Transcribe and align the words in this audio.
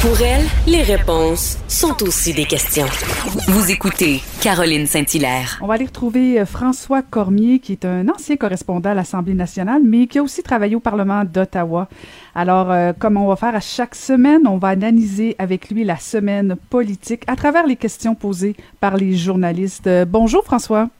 Pour 0.00 0.22
elle, 0.22 0.44
les 0.68 0.82
réponses 0.82 1.58
sont 1.66 2.04
aussi 2.04 2.32
des 2.32 2.44
questions. 2.44 2.86
Vous 3.48 3.72
écoutez 3.72 4.20
Caroline 4.40 4.86
Saint-Hilaire. 4.86 5.58
On 5.60 5.66
va 5.66 5.74
aller 5.74 5.86
retrouver 5.86 6.38
euh, 6.38 6.46
François 6.46 7.02
Cormier, 7.02 7.58
qui 7.58 7.72
est 7.72 7.84
un 7.84 8.08
ancien 8.08 8.36
correspondant 8.36 8.90
à 8.90 8.94
l'Assemblée 8.94 9.34
nationale, 9.34 9.82
mais 9.84 10.06
qui 10.06 10.20
a 10.20 10.22
aussi 10.22 10.44
travaillé 10.44 10.76
au 10.76 10.80
Parlement 10.80 11.24
d'Ottawa. 11.24 11.88
Alors, 12.36 12.70
euh, 12.70 12.92
comme 12.96 13.16
on 13.16 13.26
va 13.26 13.34
faire 13.34 13.56
à 13.56 13.60
chaque 13.60 13.96
semaine, 13.96 14.46
on 14.46 14.56
va 14.56 14.68
analyser 14.68 15.34
avec 15.36 15.68
lui 15.68 15.82
la 15.82 15.96
semaine 15.96 16.54
politique 16.70 17.24
à 17.26 17.34
travers 17.34 17.66
les 17.66 17.74
questions 17.74 18.14
posées 18.14 18.54
par 18.78 18.96
les 18.96 19.16
journalistes. 19.16 19.88
Euh, 19.88 20.04
bonjour 20.04 20.44
François. 20.44 20.90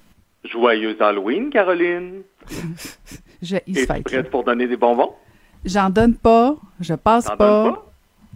Joyeux 0.43 1.01
Halloween, 1.01 1.51
Caroline. 1.51 2.23
je, 3.43 3.57
Es-tu 3.59 3.87
prête 4.03 4.29
pour 4.29 4.43
donner 4.43 4.67
des 4.67 4.77
bonbons? 4.77 5.13
J'en 5.65 5.89
donne 5.89 6.17
pas, 6.17 6.57
je 6.81 6.95
passe 6.95 7.29
pas? 7.39 7.85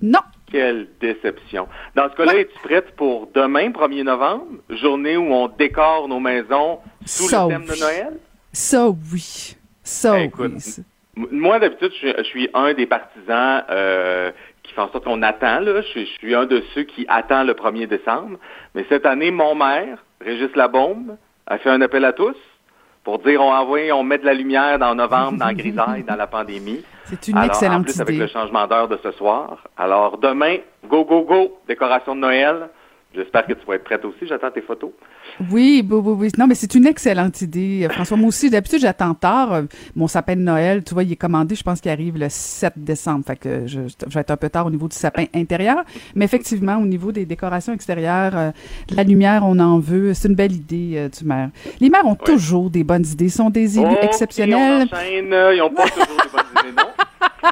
Non. 0.01 0.21
Quelle 0.53 0.89
déception. 1.01 1.67
Dans 1.97 2.11
ce 2.11 2.15
cas-là, 2.17 2.37
es-tu 2.37 2.59
prête 2.63 2.95
pour 2.95 3.29
demain, 3.35 3.71
1er 3.71 4.05
novembre, 4.05 4.45
journée 4.69 5.17
où 5.17 5.33
on 5.33 5.49
décore 5.49 6.07
nos 6.09 6.21
maisons 6.21 6.79
sous 7.07 7.29
Ça, 7.29 7.45
le 7.45 7.49
thème 7.49 7.65
oui. 7.69 7.75
de 7.75 7.81
Noël? 7.81 8.19
Ça, 8.53 8.89
oui. 8.89 9.57
Ça, 9.83 10.21
écoute, 10.21 10.53
oui. 10.57 10.85
Moi, 11.31 11.59
d'habitude, 11.59 11.91
je 11.93 11.97
suis, 11.97 12.15
je 12.19 12.23
suis 12.23 12.51
un 12.55 12.73
des 12.75 12.87
partisans 12.87 13.65
euh, 13.71 14.31
qui 14.63 14.73
fait 14.75 14.81
en 14.81 14.91
sorte 14.93 15.05
qu'on 15.05 15.23
attend. 15.23 15.61
Là. 15.61 15.81
Je, 15.83 15.87
suis- 15.89 16.07
je 16.07 16.13
suis 16.13 16.35
un 16.35 16.47
de 16.47 16.63
ceux 16.75 16.85
qui 16.85 17.05
attend 17.09 17.45
le 17.45 17.55
1er 17.55 17.87
décembre. 17.87 18.39
Mais 18.75 18.85
cette 18.89 19.05
année, 19.07 19.31
mon 19.31 19.55
maire, 19.55 20.05
Régis 20.21 20.55
Labombe, 20.55 21.17
a 21.47 21.59
fait 21.59 21.69
un 21.71 21.81
appel 21.81 22.05
à 22.05 22.13
tous 22.13 22.37
pour 23.05 23.19
dire 23.19 23.41
on 23.41 23.53
envoie, 23.53 23.93
on 23.93 24.03
met 24.03 24.19
de 24.19 24.25
la 24.25 24.35
lumière 24.35 24.79
dans 24.79 24.95
novembre, 24.95 25.39
dans 25.39 25.53
Grisaille, 25.53 26.05
dans 26.05 26.17
la 26.17 26.27
pandémie. 26.27 26.85
C'est 27.05 27.29
une 27.29 27.37
Alors, 27.37 27.51
en 27.51 27.53
excellente 27.53 27.85
plus, 27.85 28.01
avec 28.01 28.17
le 28.17 28.27
changement 28.29 28.67
d'heure 28.67 28.89
de 28.89 28.99
ce 29.03 29.11
soir. 29.13 29.59
Alors, 29.77 30.19
demain, 30.19 30.59
go, 30.89 31.05
go, 31.05 31.23
go, 31.23 31.59
décoration 31.67 32.15
de 32.15 32.21
Noël. 32.21 32.69
J'espère 33.15 33.47
que 33.47 33.53
tu 33.53 33.67
vas 33.67 33.75
être 33.75 33.85
prête 33.85 34.05
aussi. 34.05 34.27
J'attends 34.27 34.51
tes 34.51 34.63
photos. 34.63 34.91
Oui, 35.51 35.87
oui, 35.89 36.01
oui, 36.03 36.15
oui. 36.19 36.29
Non, 36.39 36.47
mais 36.47 36.55
c'est 36.55 36.75
une 36.75 36.87
excellente 36.87 37.41
idée, 37.43 37.85
euh, 37.85 37.89
François. 37.91 38.17
Moi 38.17 38.29
aussi, 38.29 38.49
d'habitude, 38.49 38.81
j'attends 38.81 39.15
tard. 39.15 39.53
Euh, 39.53 39.63
Mon 39.95 40.07
sapin 40.09 40.35
de 40.35 40.41
Noël, 40.41 40.83
tu 40.83 40.95
vois, 40.95 41.03
il 41.03 41.13
est 41.13 41.17
commandé, 41.17 41.55
je 41.55 41.63
pense 41.63 41.81
qu'il 41.81 41.91
arrive 41.91 42.17
le 42.19 42.29
7 42.31 42.73
décembre. 42.77 43.25
Fait 43.27 43.37
que 43.37 43.67
je, 43.67 43.81
je 44.09 44.15
vais 44.15 44.21
être 44.21 44.31
un 44.31 44.37
peu 44.37 44.49
tard 44.49 44.67
au 44.67 44.71
niveau 44.71 44.89
du 44.89 44.97
sapin 44.97 45.27
intérieur. 45.35 45.85
Mais 46.15 46.25
effectivement, 46.25 46.77
au 46.79 46.87
niveau 46.87 47.13
des 47.13 47.27
décorations 47.27 47.73
extérieures, 47.75 48.33
euh, 48.37 48.51
de 48.89 48.97
la 48.97 49.05
lumière, 49.05 49.43
on 49.45 49.59
en 49.59 49.79
veut. 49.79 50.15
C'est 50.15 50.29
une 50.29 50.35
belle 50.35 50.53
idée 50.53 50.93
euh, 50.97 51.09
du 51.09 51.25
maire. 51.25 51.51
Les 51.81 51.91
maires 51.91 52.07
ont 52.07 52.15
toujours 52.15 52.71
des 52.71 52.85
bonnes 52.85 53.05
idées. 53.07 53.27
Ils 53.27 53.31
sont 53.31 53.51
des 53.51 53.79
élus 53.79 53.87
Ok, 53.93 53.99
exceptionnels. 54.05 54.89
Ils 55.13 55.29
n'ont 55.29 55.71
pas 55.71 55.85
toujours 55.89 56.07
des 56.07 56.31
bonnes 56.33 56.65
idées, 56.65 56.77
non? 56.77 56.89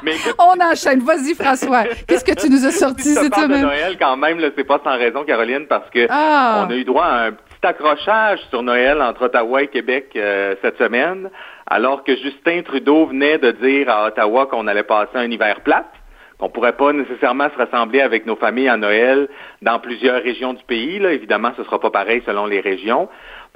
Mais 0.03 0.15
écoute, 0.15 0.35
On 0.39 0.59
enchaîne. 0.63 0.99
Vas-y, 1.01 1.35
François. 1.35 1.83
Qu'est-ce 2.07 2.25
que 2.25 2.33
tu 2.39 2.49
nous 2.49 2.65
as 2.65 2.71
sorti 2.71 3.03
Si 3.09 3.15
cette 3.15 3.31
parle 3.31 3.49
de 3.49 3.53
semaine? 3.55 3.65
Noël, 3.67 3.97
quand 3.99 4.17
même, 4.17 4.39
c'est 4.55 4.63
pas 4.63 4.79
sans 4.83 4.97
raison, 4.97 5.23
Caroline, 5.23 5.67
parce 5.67 5.89
que 5.89 6.07
Ah! 6.09 6.65
on 6.67 6.71
a 6.71 6.75
eu 6.75 6.83
droit 6.83 7.05
à 7.05 7.25
un 7.27 7.31
petit 7.31 7.63
accrochage 7.67 8.39
sur 8.49 8.63
Noël 8.63 9.01
entre 9.01 9.23
Ottawa 9.25 9.63
et 9.63 9.67
Québec 9.67 10.09
euh, 10.15 10.55
cette 10.61 10.77
semaine, 10.77 11.29
alors 11.67 12.03
que 12.03 12.15
Justin 12.15 12.61
Trudeau 12.63 13.05
venait 13.07 13.37
de 13.37 13.51
dire 13.51 13.89
à 13.89 14.07
Ottawa 14.07 14.47
qu'on 14.47 14.67
allait 14.67 14.83
passer 14.83 15.15
un 15.15 15.29
hiver 15.29 15.61
plate, 15.61 15.85
qu'on 16.39 16.49
pourrait 16.49 16.73
pas 16.75 16.91
nécessairement 16.91 17.49
se 17.51 17.57
rassembler 17.63 18.01
avec 18.01 18.25
nos 18.25 18.35
familles 18.35 18.69
à 18.69 18.77
Noël 18.77 19.27
dans 19.61 19.77
plusieurs 19.79 20.23
régions 20.23 20.53
du 20.53 20.63
pays. 20.63 20.97
Là. 20.99 21.11
Évidemment, 21.11 21.51
ce 21.55 21.63
sera 21.63 21.79
pas 21.79 21.91
pareil 21.91 22.23
selon 22.25 22.47
les 22.47 22.61
régions. 22.61 23.09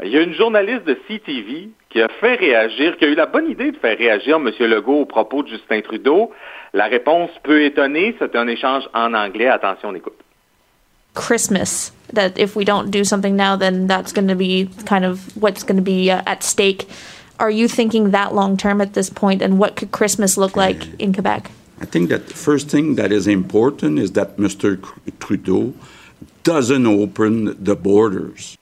Il 0.03 0.09
y 0.09 0.17
a 0.17 0.21
une 0.21 0.33
journaliste 0.33 0.83
de 0.83 0.97
CTV 1.07 1.69
qui 1.89 2.01
a 2.01 2.09
fait 2.19 2.35
réagir, 2.35 2.97
qui 2.97 3.05
a 3.05 3.07
eu 3.07 3.15
la 3.15 3.25
bonne 3.25 3.49
idée 3.49 3.71
de 3.71 3.77
faire 3.77 3.97
réagir 3.97 4.35
M. 4.35 4.51
Legault 4.59 5.01
au 5.01 5.05
propos 5.05 5.41
de 5.43 5.47
Justin 5.47 5.81
Trudeau. 5.81 6.31
La 6.73 6.85
réponse 6.85 7.29
peut 7.43 7.63
étonner. 7.63 8.13
C'est 8.19 8.35
un 8.35 8.47
échange 8.47 8.83
en 8.93 9.13
anglais. 9.13 9.47
Attention, 9.47 9.89
on 9.89 9.95
écoute. 9.95 10.19
Christmas. 11.13 11.93
That 12.13 12.37
if 12.37 12.57
we 12.57 12.65
don't 12.65 12.91
do 12.91 13.05
something 13.05 13.37
now, 13.37 13.55
then 13.55 13.87
that's 13.87 14.11
going 14.11 14.27
to 14.27 14.35
be 14.35 14.69
kind 14.85 15.05
of 15.05 15.35
what's 15.37 15.63
going 15.63 15.77
to 15.77 15.83
be 15.83 16.11
uh, 16.11 16.21
at 16.25 16.43
stake. 16.43 16.89
Are 17.39 17.49
you 17.49 17.69
thinking 17.69 18.11
that 18.11 18.33
long 18.33 18.57
term 18.57 18.81
at 18.81 18.93
this 18.93 19.09
point, 19.09 19.41
and 19.41 19.57
what 19.57 19.75
could 19.75 19.91
Christmas 19.91 20.37
look 20.37 20.55
like 20.55 20.87
in 20.99 21.13
Quebec? 21.13 21.51
I 21.81 21.85
think 21.85 22.09
that 22.09 22.27
the 22.27 22.33
first 22.33 22.69
thing 22.69 22.95
that 22.95 23.11
is 23.11 23.27
important 23.27 23.99
is 23.99 24.11
that 24.13 24.37
Mr. 24.37 24.81
Trudeau 25.19 25.73
doesn't 26.43 26.85
open 26.85 27.61
the 27.61 27.75
borders. 27.75 28.57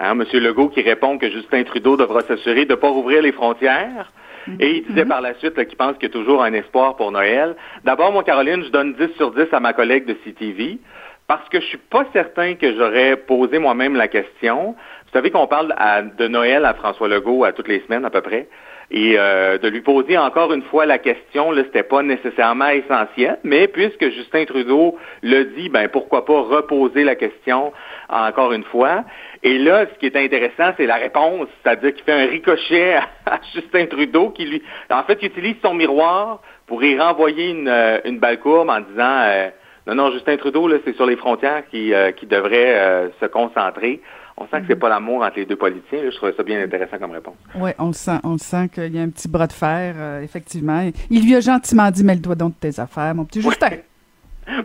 Hein, 0.00 0.12
M. 0.20 0.24
Legault 0.40 0.68
qui 0.68 0.80
répond 0.82 1.18
que 1.18 1.28
Justin 1.30 1.64
Trudeau 1.64 1.96
devra 1.96 2.20
s'assurer 2.22 2.64
de 2.64 2.70
ne 2.70 2.76
pas 2.76 2.88
rouvrir 2.88 3.22
les 3.22 3.32
frontières. 3.32 4.12
Et 4.60 4.76
il 4.78 4.84
disait 4.86 5.04
par 5.04 5.20
la 5.20 5.34
suite 5.34 5.54
qu'il 5.66 5.76
pense 5.76 5.94
qu'il 5.98 6.04
y 6.04 6.10
a 6.10 6.12
toujours 6.12 6.42
un 6.42 6.52
espoir 6.54 6.96
pour 6.96 7.10
Noël. 7.12 7.54
D'abord, 7.84 8.12
mon 8.12 8.22
Caroline, 8.22 8.64
je 8.64 8.70
donne 8.70 8.94
10 8.94 9.08
sur 9.16 9.30
10 9.32 9.52
à 9.52 9.60
ma 9.60 9.72
collègue 9.74 10.06
de 10.06 10.14
CTV 10.24 10.78
parce 11.26 11.46
que 11.50 11.60
je 11.60 11.66
suis 11.66 11.76
pas 11.78 12.06
certain 12.14 12.54
que 12.54 12.74
j'aurais 12.74 13.16
posé 13.16 13.58
moi-même 13.58 13.94
la 13.94 14.08
question. 14.08 14.74
Vous 15.06 15.12
savez 15.12 15.30
qu'on 15.30 15.46
parle 15.46 15.74
à- 15.76 16.00
de 16.00 16.28
Noël 16.28 16.64
à 16.64 16.72
François 16.74 17.08
Legault 17.08 17.44
à 17.44 17.52
toutes 17.52 17.68
les 17.68 17.80
semaines 17.80 18.06
à 18.06 18.10
peu 18.10 18.22
près. 18.22 18.48
Et 18.90 19.16
euh, 19.18 19.58
de 19.58 19.68
lui 19.68 19.82
poser 19.82 20.16
encore 20.16 20.52
une 20.52 20.62
fois 20.62 20.86
la 20.86 20.98
question, 20.98 21.50
là, 21.50 21.62
c'était 21.64 21.82
pas 21.82 22.02
nécessairement 22.02 22.68
essentiel, 22.68 23.38
mais 23.44 23.68
puisque 23.68 24.08
Justin 24.10 24.46
Trudeau 24.46 24.96
le 25.22 25.44
dit, 25.56 25.68
ben 25.68 25.88
pourquoi 25.88 26.24
pas 26.24 26.40
reposer 26.40 27.04
la 27.04 27.14
question 27.14 27.72
encore 28.08 28.52
une 28.52 28.64
fois. 28.64 29.04
Et 29.42 29.58
là, 29.58 29.84
ce 29.92 29.98
qui 29.98 30.06
est 30.06 30.16
intéressant, 30.16 30.72
c'est 30.78 30.86
la 30.86 30.96
réponse, 30.96 31.48
c'est-à-dire 31.62 31.94
qu'il 31.94 32.04
fait 32.04 32.12
un 32.12 32.26
ricochet 32.26 32.94
à, 33.26 33.40
Justin 33.54 33.86
Trudeau, 33.86 34.30
qui 34.30 34.46
lui, 34.46 34.62
en 34.90 35.02
fait, 35.02 35.18
il 35.20 35.26
utilise 35.28 35.56
son 35.62 35.74
miroir 35.74 36.40
pour 36.66 36.82
y 36.82 36.98
renvoyer 36.98 37.50
une, 37.50 37.68
euh, 37.68 37.98
une 38.06 38.18
balle 38.18 38.40
courbe 38.40 38.70
en 38.70 38.80
disant, 38.80 39.20
euh, 39.22 39.48
non, 39.88 39.94
non, 39.94 40.10
Justin 40.10 40.36
Trudeau, 40.36 40.68
là, 40.68 40.76
c'est 40.84 40.94
sur 40.96 41.06
les 41.06 41.16
frontières 41.16 41.62
qui, 41.70 41.94
euh, 41.94 42.12
qui 42.12 42.26
devrait 42.26 42.78
euh, 42.78 43.08
se 43.20 43.26
concentrer. 43.26 44.02
On 44.40 44.46
sent 44.46 44.60
que 44.60 44.66
c'est 44.68 44.76
pas 44.76 44.88
l'amour 44.88 45.22
entre 45.22 45.36
les 45.36 45.46
deux 45.46 45.56
politiciens. 45.56 46.00
Je 46.10 46.16
trouvais 46.16 46.32
ça 46.36 46.42
bien 46.42 46.62
intéressant 46.62 46.98
comme 46.98 47.10
réponse. 47.10 47.34
Oui, 47.56 47.70
on 47.78 47.88
le 47.88 47.92
sent, 47.92 48.18
on 48.24 48.32
le 48.32 48.38
sent 48.38 48.68
qu'il 48.72 48.94
y 48.94 48.98
a 48.98 49.02
un 49.02 49.08
petit 49.08 49.28
bras 49.28 49.46
de 49.46 49.52
fer, 49.52 49.94
euh, 49.96 50.22
effectivement. 50.22 50.88
Il 51.10 51.24
lui 51.24 51.34
a 51.34 51.40
gentiment 51.40 51.90
dit, 51.90 52.04
mets-le 52.04 52.20
doigt 52.20 52.34
donc 52.36 52.54
de 52.60 52.68
tes 52.70 52.80
affaires, 52.80 53.14
mon 53.14 53.24
petit 53.24 53.42
Justin. 53.42 53.70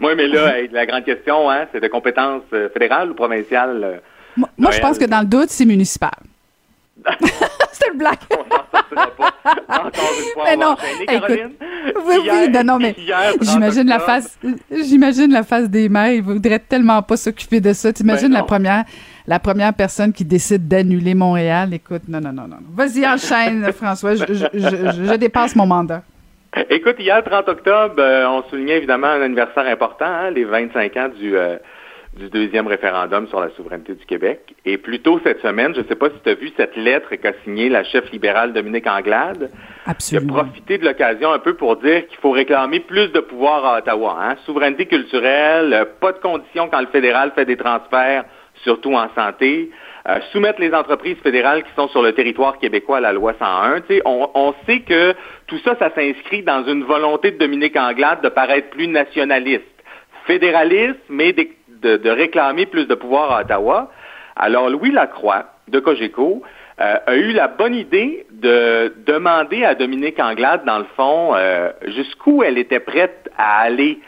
Oui, 0.02 0.14
mais 0.16 0.28
là, 0.28 0.54
la 0.72 0.86
grande 0.86 1.04
question, 1.04 1.50
hein, 1.50 1.66
c'est 1.74 1.82
de 1.82 1.88
compétence 1.90 2.44
euh, 2.54 2.70
fédérale 2.70 3.12
ou 3.12 3.16
provinciale? 3.16 3.82
euh, 3.84 3.98
Moi, 4.38 4.48
moi, 4.58 4.72
je 4.72 4.80
pense 4.80 4.98
que 4.98 5.04
dans 5.04 5.20
le 5.20 5.26
doute, 5.26 5.50
c'est 5.50 5.66
municipal. 5.66 6.12
c'est 7.74 7.92
une 7.92 7.98
blague. 7.98 8.16
on 8.32 8.44
pas. 8.46 8.64
Encore 9.68 9.92
une 10.18 10.34
fois, 10.34 10.44
Mais 10.46 10.56
non, 10.56 10.76
écoute. 11.02 11.40
Oui, 12.06 12.16
Hier- 12.24 12.34
oui, 12.46 12.50
non, 12.54 12.64
non, 12.64 12.80
mais 12.80 12.96
hier, 12.98 13.34
30 13.34 13.44
j'imagine 13.44 13.88
la 13.88 14.00
face, 14.00 14.40
j'imagine 14.72 15.32
la 15.34 15.44
face 15.44 15.70
des 15.70 15.90
maires. 15.90 16.14
Ils 16.14 16.24
voudraient 16.24 16.60
tellement 16.60 17.02
pas 17.02 17.18
s'occuper 17.18 17.60
de 17.60 17.74
ça. 17.74 17.92
T'imagines 17.92 18.30
Ben 18.30 18.36
la 18.36 18.44
première, 18.44 18.86
la 19.28 19.40
première 19.40 19.74
personne 19.74 20.12
qui 20.14 20.26
décide 20.26 20.68
d'annuler 20.68 21.14
Montréal. 21.16 21.74
Écoute, 21.74 22.04
non, 22.08 22.20
non, 22.20 22.34
non, 22.34 22.48
non. 22.48 22.58
Vas-y, 22.76 23.06
enchaîne, 23.08 23.72
François. 23.74 24.16
Je, 24.16 24.26
je, 24.28 24.46
je, 24.54 25.04
je 25.06 25.16
dépasse 25.16 25.56
mon 25.56 25.66
mandat. 25.66 26.04
Écoute, 26.70 26.98
hier, 27.00 27.24
30 27.24 27.50
octobre, 27.50 27.96
euh, 27.98 28.28
on 28.28 28.44
soulignait 28.50 28.78
évidemment 28.78 29.08
un 29.08 29.22
anniversaire 29.22 29.66
important, 29.66 30.06
hein, 30.06 30.30
les 30.30 30.44
25 30.44 30.98
ans 30.98 31.10
du, 31.20 31.36
euh, 31.36 31.56
du 32.16 32.30
deuxième 32.30 32.68
référendum 32.68 33.28
sur 33.28 33.40
la 33.40 33.50
souveraineté 33.52 33.96
du 33.96 34.06
Québec. 34.06 34.54
Et 34.64 34.78
plus 34.78 35.00
tôt 35.00 35.20
cette 35.24 35.42
semaine, 35.42 35.74
je 35.74 35.80
ne 35.82 35.88
sais 35.88 35.96
pas 35.96 36.10
si 36.10 36.16
tu 36.24 36.30
as 36.30 36.36
vu 36.36 36.52
cette 36.56 36.76
lettre 36.76 37.16
qu'a 37.16 37.32
signée 37.44 37.70
la 37.70 37.84
chef 37.84 38.12
libérale 38.12 38.54
Dominique 38.54 38.86
Anglade. 38.86 39.50
qui 39.50 39.90
a 39.90 39.92
Absolument. 39.92 40.34
profité 40.34 40.78
de 40.78 40.86
l'occasion 40.86 41.32
un 41.32 41.40
peu 41.40 41.56
pour 41.56 41.78
dire 41.78 42.06
qu'il 42.08 42.18
faut 42.20 42.30
réclamer 42.30 42.82
plus 42.82 43.08
de 43.12 43.20
pouvoir 43.20 43.66
à 43.66 43.78
Ottawa. 43.80 44.18
Hein? 44.22 44.36
Souveraineté 44.46 44.86
culturelle, 44.86 45.74
euh, 45.74 45.86
pas 46.00 46.12
de 46.12 46.20
conditions 46.20 46.68
quand 46.70 46.82
le 46.82 46.88
fédéral 46.88 47.32
fait 47.34 47.46
des 47.46 47.58
transferts, 47.58 48.26
surtout 48.64 48.94
en 48.94 49.08
santé. 49.16 49.70
Euh, 50.10 50.20
soumettre 50.34 50.60
les 50.60 50.74
entreprises 50.74 51.18
fédérales 51.24 51.64
qui 51.64 51.70
sont 51.78 51.88
sur 51.88 52.02
le 52.02 52.12
territoire 52.12 52.58
québécois 52.58 52.98
à 52.98 53.00
la 53.02 53.14
loi 53.14 53.34
101. 53.40 53.82
Tu 53.82 53.88
sais, 53.96 54.02
on, 54.04 54.30
on 54.34 54.54
sait 54.66 54.82
que 54.82 55.14
tout 55.48 55.58
ça, 55.60 55.76
ça 55.80 55.92
s'inscrit 55.96 56.44
dans 56.44 56.66
une 56.66 56.84
volonté 56.84 57.32
de 57.32 57.38
Dominique 57.38 57.78
Anglade 57.78 58.22
de 58.22 58.28
paraître 58.28 58.70
plus 58.72 58.88
nationaliste, 58.88 59.64
fédéraliste, 60.26 61.00
mais 61.08 61.32
de, 61.32 61.98
de- 61.98 62.10
réclamer 62.10 62.66
plus 62.66 62.86
de 62.86 62.96
pouvoir 62.96 63.32
à 63.32 63.42
Ottawa. 63.42 63.92
Alors, 64.36 64.70
Louis 64.70 64.92
Lacroix, 64.92 65.46
de 65.70 65.80
Cogeco, 65.80 66.44
euh, 66.82 66.96
a 67.06 67.16
eu 67.16 67.32
la 67.32 67.48
bonne 67.48 67.76
idée 67.76 68.26
de 68.32 68.94
demander 69.06 69.64
à 69.64 69.74
Dominique 69.76 70.20
Anglade, 70.20 70.66
dans 70.66 70.80
le 70.80 70.88
fond, 70.98 71.34
euh, 71.34 71.72
jusqu'où 71.88 72.44
elle 72.44 72.58
était 72.58 72.82
prête 72.82 73.30
à 73.38 73.62
aller, 73.62 74.00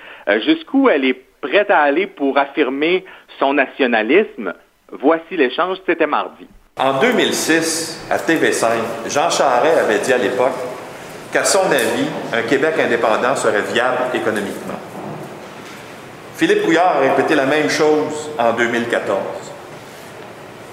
jusqu'où 0.45 0.89
elle 0.89 1.05
est 1.05 1.21
prête 1.41 1.69
à 1.69 1.79
aller 1.79 2.07
pour 2.07 2.37
affirmer 2.37 3.05
son 3.39 3.53
nationalisme. 3.53 4.53
Voici 4.91 5.35
l'échange, 5.37 5.77
c'était 5.85 6.07
mardi. 6.07 6.47
En 6.77 6.99
2006, 6.99 8.07
à 8.11 8.17
TV5, 8.17 8.67
Jean 9.07 9.29
Charest 9.29 9.77
avait 9.77 9.99
dit 9.99 10.11
à 10.11 10.17
l'époque 10.17 10.55
qu'à 11.31 11.45
son 11.45 11.71
avis, 11.71 12.07
un 12.33 12.41
Québec 12.43 12.75
indépendant 12.79 13.35
serait 13.35 13.61
viable 13.73 13.97
économiquement. 14.13 14.79
Philippe 16.35 16.63
Couillard 16.63 16.97
a 16.97 16.99
répété 16.99 17.33
la 17.35 17.45
même 17.45 17.69
chose 17.69 18.29
en 18.37 18.51
2014. 18.53 19.17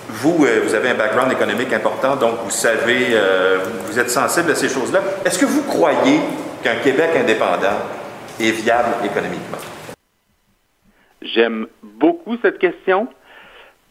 Vous, 0.08 0.44
euh, 0.44 0.62
vous 0.64 0.74
avez 0.74 0.90
un 0.90 0.94
background 0.94 1.32
économique 1.32 1.72
important, 1.72 2.16
donc 2.16 2.34
vous 2.44 2.50
savez, 2.50 3.08
euh, 3.12 3.58
vous 3.86 3.98
êtes 3.98 4.10
sensible 4.10 4.50
à 4.50 4.54
ces 4.56 4.68
choses-là. 4.68 5.00
Est-ce 5.24 5.38
que 5.38 5.46
vous 5.46 5.62
croyez 5.62 6.20
qu'un 6.64 6.76
Québec 6.82 7.10
indépendant 7.16 7.78
est 8.40 8.50
viable 8.50 9.04
économiquement? 9.04 9.58
J'aime 11.24 11.66
beaucoup 11.82 12.36
cette 12.42 12.58
question 12.58 13.08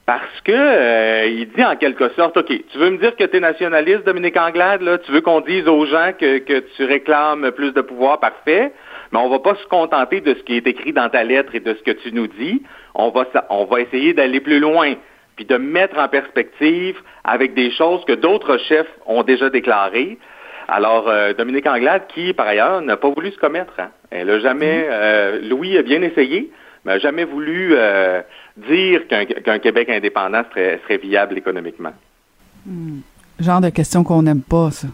parce 0.05 0.41
que 0.43 0.51
euh, 0.51 1.25
il 1.27 1.49
dit 1.51 1.63
en 1.63 1.75
quelque 1.75 2.09
sorte, 2.09 2.35
OK, 2.35 2.47
tu 2.47 2.77
veux 2.77 2.89
me 2.89 2.97
dire 2.97 3.15
que 3.15 3.23
tu 3.23 3.37
es 3.37 3.39
nationaliste, 3.39 4.05
Dominique 4.05 4.35
Anglade, 4.35 4.81
là, 4.81 4.97
tu 4.97 5.11
veux 5.11 5.21
qu'on 5.21 5.41
dise 5.41 5.67
aux 5.67 5.85
gens 5.85 6.11
que, 6.19 6.39
que 6.39 6.59
tu 6.75 6.83
réclames 6.83 7.51
plus 7.51 7.71
de 7.71 7.81
pouvoir, 7.81 8.19
parfait, 8.19 8.73
mais 9.11 9.19
on 9.19 9.29
va 9.29 9.39
pas 9.39 9.55
se 9.55 9.65
contenter 9.67 10.19
de 10.21 10.33
ce 10.33 10.43
qui 10.43 10.57
est 10.57 10.67
écrit 10.67 10.91
dans 10.91 11.09
ta 11.09 11.23
lettre 11.23 11.55
et 11.55 11.59
de 11.59 11.73
ce 11.73 11.83
que 11.83 11.91
tu 11.91 12.11
nous 12.11 12.27
dis. 12.27 12.63
On 12.95 13.09
va, 13.09 13.25
on 13.49 13.65
va 13.65 13.81
essayer 13.81 14.13
d'aller 14.13 14.39
plus 14.39 14.59
loin, 14.59 14.95
puis 15.35 15.45
de 15.45 15.57
mettre 15.57 15.97
en 15.97 16.07
perspective 16.07 16.97
avec 17.23 17.53
des 17.53 17.71
choses 17.71 18.03
que 18.05 18.13
d'autres 18.13 18.57
chefs 18.57 18.91
ont 19.05 19.23
déjà 19.23 19.49
déclarées. 19.49 20.17
Alors, 20.67 21.09
euh, 21.09 21.33
Dominique 21.33 21.67
Anglade, 21.67 22.03
qui, 22.07 22.33
par 22.33 22.47
ailleurs, 22.47 22.81
n'a 22.81 22.97
pas 22.97 23.09
voulu 23.09 23.31
se 23.31 23.37
commettre. 23.37 23.73
Hein. 23.79 23.91
Elle 24.09 24.29
a 24.29 24.39
jamais... 24.39 24.81
Mm-hmm. 24.81 24.89
Euh, 24.91 25.39
Louis 25.43 25.77
a 25.77 25.83
bien 25.83 26.01
essayé, 26.01 26.51
mais 26.85 26.93
n'a 26.93 26.99
jamais 26.99 27.25
voulu 27.25 27.73
euh, 27.73 28.21
dire 28.57 29.01
qu'un 29.07 29.59
Québec 29.59 29.89
indépendant 29.89 30.43
serait, 30.51 30.79
serait 30.83 30.97
viable 30.97 31.37
économiquement. 31.37 31.93
Hmm. 32.65 32.99
Genre 33.39 33.61
de 33.61 33.69
question 33.69 34.03
qu'on 34.03 34.21
n'aime 34.23 34.41
pas, 34.41 34.71
ça. 34.71 34.87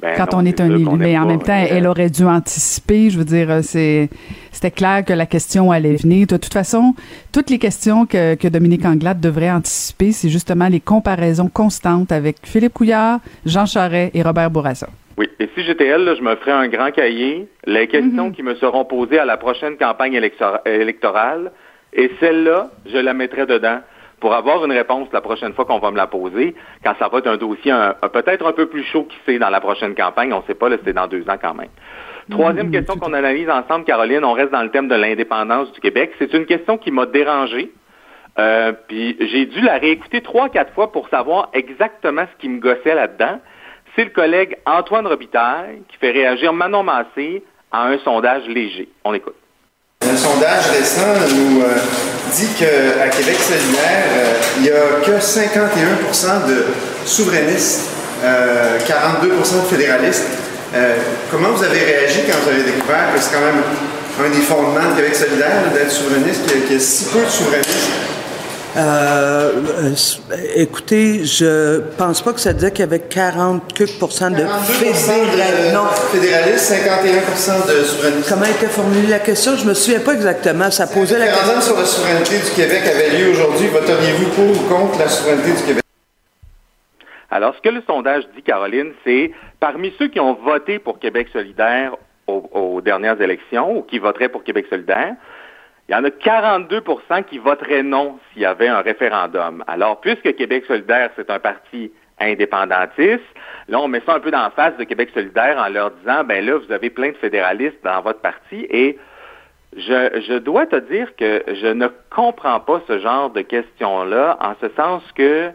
Ben 0.00 0.16
Quand 0.16 0.34
on 0.34 0.44
est 0.44 0.60
un 0.60 0.68
élu, 0.68 0.84
mais 0.98 1.16
en 1.16 1.26
même 1.26 1.42
temps, 1.42 1.64
elle 1.68 1.86
aurait 1.86 2.10
dû 2.10 2.24
anticiper. 2.24 3.08
Je 3.08 3.18
veux 3.18 3.24
dire, 3.24 3.48
euh, 3.50 3.62
c'est 3.62 4.10
c'était 4.50 4.72
clair 4.72 5.04
que 5.04 5.12
la 5.12 5.26
question 5.26 5.70
allait 5.70 5.94
venir. 5.94 6.26
De 6.26 6.36
toute 6.36 6.52
façon, 6.52 6.94
toutes 7.30 7.50
les 7.50 7.58
questions 7.58 8.04
que, 8.04 8.34
que 8.34 8.48
Dominique 8.48 8.84
Anglade 8.84 9.20
devrait 9.20 9.50
anticiper, 9.50 10.10
c'est 10.10 10.28
justement 10.28 10.66
les 10.66 10.80
comparaisons 10.80 11.48
constantes 11.48 12.10
avec 12.10 12.38
Philippe 12.42 12.72
Couillard, 12.72 13.20
Jean 13.46 13.64
Charest 13.64 14.10
et 14.14 14.22
Robert 14.22 14.50
Bourassa. 14.50 14.88
Oui, 15.18 15.28
et 15.38 15.48
si 15.54 15.62
j'étais 15.64 15.86
elle, 15.86 16.14
je 16.16 16.22
me 16.22 16.34
ferais 16.36 16.52
un 16.52 16.68
grand 16.68 16.90
cahier. 16.90 17.48
Les 17.64 17.86
questions 17.86 18.26
mhm. 18.26 18.32
qui 18.32 18.42
me 18.42 18.54
seront 18.54 18.84
posées 18.84 19.18
à 19.18 19.24
la 19.24 19.36
prochaine 19.36 19.76
campagne 19.76 20.14
électorale, 20.14 21.52
et 21.92 22.10
celle-là, 22.20 22.70
je 22.86 22.98
la 22.98 23.12
mettrai 23.12 23.46
dedans 23.46 23.80
pour 24.20 24.34
avoir 24.34 24.64
une 24.64 24.72
réponse 24.72 25.08
la 25.12 25.20
prochaine 25.20 25.52
fois 25.52 25.64
qu'on 25.64 25.80
va 25.80 25.90
me 25.90 25.96
la 25.96 26.06
poser, 26.06 26.54
quand 26.84 26.94
ça 26.98 27.08
va 27.08 27.18
être 27.18 27.26
un 27.26 27.36
dossier 27.36 27.74
peut-être 28.12 28.46
un 28.46 28.52
peu 28.52 28.66
plus 28.66 28.84
chaud 28.84 29.04
qui 29.04 29.16
c'est 29.26 29.38
dans 29.38 29.50
la 29.50 29.60
prochaine 29.60 29.94
campagne. 29.94 30.32
On 30.32 30.38
ne 30.38 30.44
sait 30.44 30.54
pas, 30.54 30.68
là, 30.68 30.76
c'est 30.84 30.92
dans 30.92 31.08
deux 31.08 31.28
ans 31.28 31.36
quand 31.40 31.54
même. 31.54 31.70
Troisième 32.30 32.66
mhm. 32.66 32.72
question 32.72 32.96
qu'on 32.96 33.12
analyse 33.12 33.50
ensemble, 33.50 33.84
Caroline, 33.84 34.24
on 34.24 34.32
reste 34.32 34.52
dans 34.52 34.62
le 34.62 34.70
thème 34.70 34.86
de 34.86 34.94
l'indépendance 34.94 35.72
du 35.72 35.80
Québec. 35.80 36.12
C'est 36.18 36.32
une 36.34 36.46
question 36.46 36.78
qui 36.78 36.92
m'a 36.92 37.06
dérangé. 37.06 37.72
Euh, 38.38 38.72
puis 38.88 39.16
j'ai 39.20 39.46
dû 39.46 39.60
la 39.60 39.76
réécouter 39.76 40.22
trois, 40.22 40.48
quatre 40.48 40.72
fois 40.72 40.92
pour 40.92 41.08
savoir 41.08 41.50
exactement 41.52 42.22
ce 42.32 42.40
qui 42.40 42.48
me 42.48 42.60
gossait 42.60 42.94
là-dedans. 42.94 43.40
C'est 43.94 44.04
le 44.04 44.10
collègue 44.10 44.56
Antoine 44.64 45.06
Robitaille 45.06 45.82
qui 45.88 45.98
fait 45.98 46.12
réagir 46.12 46.52
Manon 46.52 46.82
Massé 46.82 47.42
à 47.70 47.88
un 47.88 47.98
sondage 47.98 48.44
léger. 48.46 48.88
On 49.04 49.12
écoute. 49.12 49.34
Un 50.02 50.16
sondage 50.16 50.70
récent 50.70 51.34
nous 51.36 51.60
euh, 51.60 51.76
dit 52.32 52.48
qu'à 52.58 53.08
Québec 53.08 53.36
solidaire, 53.36 54.04
euh, 54.12 54.34
il 54.56 54.62
n'y 54.62 54.70
a 54.70 55.00
que 55.04 55.12
51% 55.12 56.48
de 56.48 56.64
souverainistes, 57.06 57.90
42% 58.22 58.24
euh, 58.24 59.28
de 59.28 59.66
fédéralistes. 59.68 60.26
comment 61.30 61.50
vous 61.50 61.62
avez 61.62 61.78
réagi 61.78 62.20
quand 62.26 62.38
vous 62.42 62.50
avez 62.50 62.64
découvert 62.64 63.12
que 63.14 63.20
c'est 63.20 63.32
quand 63.32 63.44
même 63.44 63.62
un 64.24 64.30
des 64.30 64.42
fondements 64.42 64.90
de 64.90 64.96
Québec 64.96 65.14
solidaire 65.14 65.70
d'être 65.72 65.90
souverainiste, 65.90 66.46
qu'il 66.46 66.72
y, 66.72 66.76
a 66.76 66.80
si 66.80 67.04
peu 67.10 67.20
de 67.20 67.30
souverainistes? 67.30 68.11
Euh, 68.74 69.92
écoutez, 70.56 71.24
je 71.24 71.80
pense 71.98 72.22
pas 72.22 72.32
que 72.32 72.40
ça 72.40 72.54
disait 72.54 72.70
qu'il 72.70 72.80
y 72.80 72.82
avait 72.84 73.00
40 73.00 73.78
de 73.78 73.86
fédéralistes. 73.86 75.74
Non. 75.74 75.86
Fédéralistes, 76.10 76.58
51 76.58 77.66
de 77.66 77.84
souverainistes. 77.84 78.28
Comment 78.28 78.46
était 78.46 78.68
formulée 78.68 79.08
la 79.08 79.18
question? 79.18 79.56
Je 79.56 79.66
me 79.66 79.74
souviens 79.74 80.00
pas 80.00 80.14
exactement. 80.14 80.70
Ça 80.70 80.86
posait 80.86 81.18
la 81.18 81.26
question. 81.26 81.60
sur 81.60 81.76
la 81.76 81.84
souveraineté 81.84 82.38
du 82.38 82.50
Québec 82.54 82.82
avait 82.86 83.18
lieu 83.18 83.30
aujourd'hui. 83.32 83.66
Voteriez-vous 83.68 84.30
pour 84.30 84.50
ou 84.50 84.68
contre 84.68 84.98
la 84.98 85.08
souveraineté 85.08 85.50
du 85.50 85.62
Québec? 85.62 85.82
Alors, 87.30 87.54
ce 87.54 87.60
que 87.60 87.74
le 87.74 87.82
sondage 87.86 88.24
dit, 88.34 88.42
Caroline, 88.42 88.92
c'est 89.04 89.32
parmi 89.60 89.92
ceux 89.98 90.08
qui 90.08 90.20
ont 90.20 90.34
voté 90.34 90.78
pour 90.78 90.98
Québec 90.98 91.28
solidaire 91.32 91.96
aux 92.26 92.80
dernières 92.80 93.20
élections 93.20 93.76
ou 93.76 93.82
qui 93.82 93.98
voteraient 93.98 94.28
pour 94.28 94.44
Québec 94.44 94.66
solidaire, 94.70 95.14
il 95.88 95.92
y 95.92 95.94
en 95.94 96.04
a 96.04 96.08
42% 96.08 97.24
qui 97.24 97.38
voteraient 97.38 97.82
non 97.82 98.18
s'il 98.32 98.42
y 98.42 98.46
avait 98.46 98.68
un 98.68 98.80
référendum. 98.80 99.64
Alors, 99.66 100.00
puisque 100.00 100.34
Québec 100.36 100.64
solidaire, 100.66 101.10
c'est 101.16 101.30
un 101.30 101.38
parti 101.38 101.92
indépendantiste, 102.18 103.24
là, 103.68 103.80
on 103.80 103.88
met 103.88 104.02
ça 104.06 104.14
un 104.14 104.20
peu 104.20 104.30
la 104.30 104.50
face 104.50 104.76
de 104.76 104.84
Québec 104.84 105.10
solidaire 105.12 105.58
en 105.58 105.68
leur 105.68 105.90
disant, 105.90 106.24
ben 106.24 106.44
là, 106.44 106.58
vous 106.58 106.72
avez 106.72 106.90
plein 106.90 107.10
de 107.10 107.16
fédéralistes 107.16 107.82
dans 107.82 108.00
votre 108.00 108.20
parti 108.20 108.66
et 108.70 108.98
je, 109.76 110.20
je 110.28 110.38
dois 110.38 110.66
te 110.66 110.76
dire 110.76 111.16
que 111.16 111.42
je 111.48 111.66
ne 111.66 111.88
comprends 112.10 112.60
pas 112.60 112.82
ce 112.86 112.98
genre 112.98 113.30
de 113.30 113.40
questions-là, 113.40 114.38
en 114.40 114.54
ce 114.60 114.68
sens 114.76 115.02
que 115.12 115.52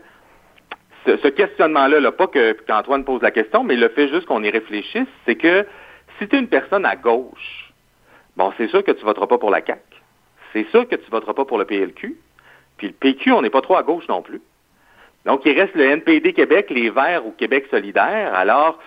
ce, 1.05 1.27
questionnement-là, 1.27 1.99
là, 1.99 2.11
pas 2.11 2.27
que 2.27 2.53
qu'Antoine 2.67 3.05
pose 3.05 3.21
la 3.21 3.31
question, 3.31 3.63
mais 3.63 3.75
le 3.75 3.89
fait 3.89 4.09
juste 4.09 4.25
qu'on 4.25 4.43
y 4.43 4.49
réfléchisse, 4.49 5.07
c'est 5.25 5.35
que 5.35 5.65
si 6.17 6.27
tu 6.27 6.35
es 6.35 6.39
une 6.39 6.49
personne 6.49 6.85
à 6.85 6.95
gauche, 6.95 7.73
bon, 8.35 8.51
c'est 8.57 8.67
sûr 8.67 8.83
que 8.83 8.91
tu 8.91 9.05
voteras 9.05 9.27
pas 9.27 9.37
pour 9.37 9.51
la 9.51 9.65
CAQ 9.65 9.81
c'est 10.57 10.69
sûr 10.71 10.87
que 10.87 10.95
tu 10.95 11.09
voteras 11.11 11.33
pas 11.33 11.45
pour 11.45 11.57
le 11.57 11.65
PLQ. 11.65 12.17
Puis 12.77 12.87
le 12.87 12.93
PQ, 12.93 13.31
on 13.31 13.41
n'est 13.41 13.49
pas 13.49 13.61
trop 13.61 13.75
à 13.75 13.83
gauche 13.83 14.07
non 14.07 14.21
plus. 14.21 14.41
Donc, 15.25 15.41
il 15.45 15.59
reste 15.59 15.75
le 15.75 15.83
NPD 15.83 16.33
Québec, 16.33 16.67
les 16.69 16.89
Verts 16.89 17.25
ou 17.25 17.31
Québec 17.31 17.67
solidaire. 17.69 18.33
Alors, 18.33 18.79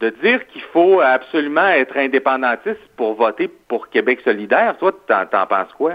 de 0.00 0.10
dire 0.10 0.46
qu'il 0.48 0.60
faut 0.60 1.00
absolument 1.00 1.68
être 1.68 1.96
indépendantiste 1.96 2.80
pour 2.96 3.14
voter 3.14 3.48
pour 3.48 3.88
Québec 3.88 4.20
solidaire, 4.22 4.76
toi, 4.78 4.92
t'en 5.06 5.46
penses 5.46 5.72
quoi? 5.72 5.94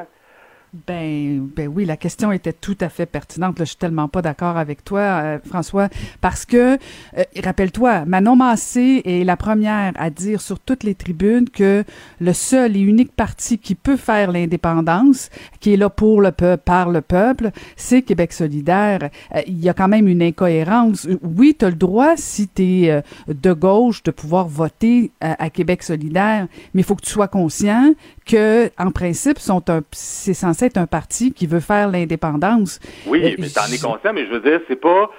Ben, 0.73 1.49
ben 1.53 1.67
oui, 1.67 1.83
la 1.83 1.97
question 1.97 2.31
était 2.31 2.53
tout 2.53 2.77
à 2.79 2.87
fait 2.87 3.05
pertinente. 3.05 3.57
Je 3.59 3.65
suis 3.65 3.75
tellement 3.75 4.07
pas 4.07 4.21
d'accord 4.21 4.55
avec 4.55 4.85
toi, 4.85 4.99
euh, 5.01 5.39
François, 5.43 5.89
parce 6.21 6.45
que 6.45 6.77
euh, 7.17 7.23
rappelle-toi, 7.43 8.05
Manon 8.05 8.37
Massé 8.37 9.01
est 9.03 9.25
la 9.25 9.35
première 9.35 9.91
à 9.97 10.09
dire 10.09 10.39
sur 10.39 10.61
toutes 10.61 10.85
les 10.85 10.95
tribunes 10.95 11.49
que 11.49 11.83
le 12.21 12.31
seul 12.31 12.77
et 12.77 12.79
unique 12.79 13.11
parti 13.11 13.57
qui 13.57 13.75
peut 13.75 13.97
faire 13.97 14.31
l'indépendance, 14.31 15.29
qui 15.59 15.73
est 15.73 15.77
là 15.77 15.89
pour 15.89 16.21
le 16.21 16.31
peuple, 16.31 16.63
par 16.63 16.89
le 16.89 17.01
peuple, 17.01 17.51
c'est 17.75 18.01
Québec 18.01 18.31
solidaire. 18.31 19.09
Euh, 19.35 19.41
il 19.47 19.59
y 19.59 19.67
a 19.67 19.73
quand 19.73 19.89
même 19.89 20.07
une 20.07 20.21
incohérence. 20.21 21.05
Oui, 21.21 21.53
tu 21.59 21.65
as 21.65 21.69
le 21.69 21.75
droit, 21.75 22.13
si 22.15 22.47
tu 22.47 22.85
es 22.85 23.03
de 23.27 23.51
gauche, 23.51 24.03
de 24.03 24.11
pouvoir 24.11 24.47
voter 24.47 25.11
à 25.19 25.49
Québec 25.49 25.83
solidaire, 25.83 26.47
mais 26.73 26.81
il 26.81 26.85
faut 26.85 26.95
que 26.95 27.03
tu 27.03 27.11
sois 27.11 27.27
conscient 27.27 27.93
que, 28.25 28.71
en 28.77 28.91
principe, 28.91 29.39
sont 29.39 29.69
un, 29.69 29.81
c'est 29.91 30.33
censé 30.33 30.60
être 30.61 30.77
un 30.77 30.87
parti 30.87 31.33
qui 31.33 31.47
veut 31.47 31.59
faire 31.59 31.89
l'indépendance. 31.89 32.79
Oui, 33.05 33.23
euh, 33.23 33.35
mais 33.37 33.49
t'en 33.49 33.65
es 33.65 33.77
conscient, 33.77 34.13
mais 34.13 34.25
je 34.25 34.31
veux 34.31 34.41
dire, 34.41 34.61
c'est 34.67 34.79
pas. 34.79 35.09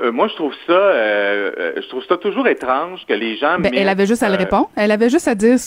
Euh, 0.00 0.12
moi, 0.12 0.28
je 0.28 0.34
trouve 0.34 0.52
ça, 0.66 0.72
euh, 0.72 1.72
je 1.76 1.88
trouve 1.88 2.04
ça 2.04 2.16
toujours 2.16 2.48
étrange 2.48 3.00
que 3.06 3.12
les 3.12 3.36
gens. 3.36 3.58
Ben, 3.58 3.72
elle 3.74 3.88
avait 3.88 4.06
juste 4.06 4.22
à 4.22 4.28
le 4.28 4.36
répondre. 4.36 4.70
Elle 4.76 4.90
avait 4.90 5.10
juste 5.10 5.28
à 5.28 5.34
dire 5.34 5.58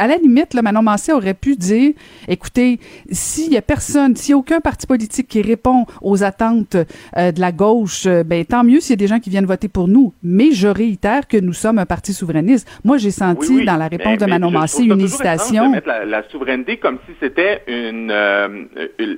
à 0.00 0.06
la 0.06 0.16
limite, 0.16 0.54
le 0.54 0.62
Manon 0.62 0.82
Massé 0.82 1.12
aurait 1.12 1.34
pu 1.34 1.56
dire, 1.56 1.92
écoutez, 2.26 2.78
s'il 3.10 3.52
y 3.52 3.58
a 3.58 3.62
personne, 3.62 4.16
s'il 4.16 4.34
n'y 4.34 4.38
a 4.38 4.40
aucun 4.40 4.60
parti 4.60 4.86
politique 4.86 5.28
qui 5.28 5.42
répond 5.42 5.84
aux 6.00 6.24
attentes 6.24 6.74
euh, 7.18 7.32
de 7.32 7.40
la 7.40 7.52
gauche, 7.52 8.06
euh, 8.06 8.24
ben 8.24 8.42
tant 8.46 8.64
mieux 8.64 8.80
s'il 8.80 8.92
y 8.92 8.94
a 8.94 8.96
des 8.96 9.06
gens 9.06 9.20
qui 9.20 9.28
viennent 9.28 9.44
voter 9.44 9.68
pour 9.68 9.88
nous. 9.88 10.14
Mais 10.22 10.52
je 10.52 10.68
réitère 10.68 11.28
que 11.28 11.36
nous 11.36 11.52
sommes 11.52 11.78
un 11.78 11.84
parti 11.84 12.14
souverainiste. 12.14 12.66
Moi, 12.82 12.96
j'ai 12.96 13.10
senti 13.10 13.62
dans 13.64 13.76
la 13.76 13.88
réponse 13.88 14.16
de 14.16 14.24
Manon 14.24 14.50
Massé 14.50 14.84
une 14.84 15.00
hésitation. 15.00 15.66
De 15.66 15.74
mettre 15.74 15.88
la, 16.06 16.22
souveraineté 16.30 16.78
comme 16.78 16.98
si 17.06 17.14
c'était 17.20 17.62
une 17.66 18.10
euh, 18.10 18.48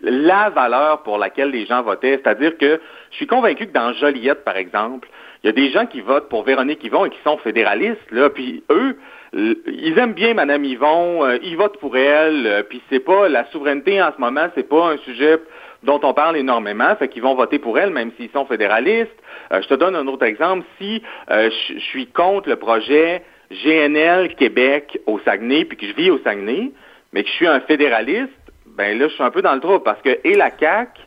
la 0.02 0.50
valeur 0.50 1.04
pour 1.04 1.16
laquelle 1.16 1.50
les 1.50 1.64
gens 1.66 1.82
votaient. 1.82 2.20
C'est-à-dire 2.22 2.58
que 2.58 2.80
je 3.12 3.16
suis 3.16 3.26
convaincu 3.26 3.66
que 3.66 3.72
dans 3.72 3.92
Joliette, 3.92 4.44
par 4.44 4.56
exemple, 4.56 5.08
il 5.44 5.46
y 5.46 5.50
a 5.50 5.52
des 5.52 5.70
gens 5.70 5.86
qui 5.86 6.00
votent 6.00 6.28
pour 6.28 6.44
Véronique 6.44 6.82
Yvon 6.82 7.04
et 7.04 7.10
qui 7.10 7.18
sont 7.24 7.36
fédéralistes, 7.38 8.10
là, 8.10 8.30
puis 8.30 8.64
eux, 8.70 8.96
ils 9.34 9.98
aiment 9.98 10.14
bien 10.14 10.34
Madame 10.34 10.64
Yvon, 10.64 11.24
euh, 11.24 11.38
ils 11.42 11.56
votent 11.56 11.78
pour 11.78 11.96
elle, 11.96 12.46
euh, 12.46 12.62
puis 12.62 12.82
c'est 12.90 13.00
pas 13.00 13.28
la 13.28 13.44
souveraineté 13.50 14.02
en 14.02 14.12
ce 14.14 14.20
moment, 14.20 14.46
c'est 14.54 14.68
pas 14.68 14.92
un 14.92 14.96
sujet 14.98 15.38
dont 15.82 16.00
on 16.04 16.14
parle 16.14 16.36
énormément, 16.36 16.94
fait 16.96 17.08
qu'ils 17.08 17.22
vont 17.22 17.34
voter 17.34 17.58
pour 17.58 17.78
elle 17.78 17.90
même 17.90 18.12
s'ils 18.16 18.30
sont 18.30 18.46
fédéralistes. 18.46 19.10
Euh, 19.52 19.60
je 19.60 19.68
te 19.68 19.74
donne 19.74 19.96
un 19.96 20.06
autre 20.06 20.24
exemple. 20.24 20.64
Si 20.78 21.02
je 21.28 21.78
suis 21.78 22.06
contre 22.06 22.48
le 22.48 22.56
projet 22.56 23.22
GNL 23.50 24.34
Québec 24.36 24.98
au 25.06 25.18
Saguenay, 25.20 25.64
puis 25.64 25.76
que 25.76 25.86
je 25.86 25.94
vis 25.94 26.10
au 26.10 26.18
Saguenay, 26.18 26.72
mais 27.12 27.22
que 27.22 27.28
je 27.28 27.34
suis 27.34 27.46
un 27.46 27.60
fédéraliste, 27.60 28.30
ben 28.66 28.98
là, 28.98 29.08
je 29.08 29.14
suis 29.14 29.22
un 29.22 29.30
peu 29.30 29.42
dans 29.42 29.54
le 29.54 29.60
trouble 29.60 29.82
parce 29.82 30.00
que 30.02 30.18
et 30.24 30.34
la 30.34 30.50
CAQ 30.56 31.00